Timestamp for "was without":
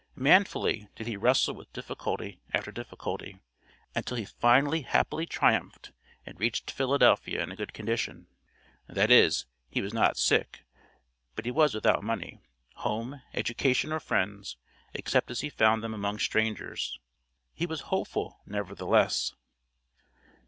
11.51-12.03